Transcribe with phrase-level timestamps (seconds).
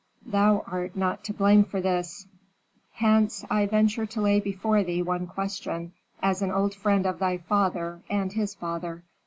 [0.25, 2.25] Thou art not to blame for this;
[2.93, 5.93] hence I venture to lay before thee one question,
[6.23, 9.03] as an old friend of thy father and his father."